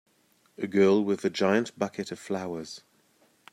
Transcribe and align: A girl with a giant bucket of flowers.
A 0.57 0.65
girl 0.65 1.05
with 1.05 1.23
a 1.25 1.29
giant 1.29 1.77
bucket 1.77 2.11
of 2.11 2.17
flowers. 2.17 2.81